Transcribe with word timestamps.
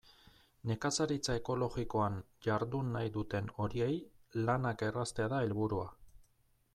Nekazaritza 0.69 1.35
ekologikoan 1.41 2.15
jardun 2.47 2.89
nahi 2.95 3.11
duten 3.19 3.51
horiei 3.61 3.93
lanak 4.49 4.85
erraztea 4.91 5.29
da 5.35 5.43
helburua. 5.49 5.89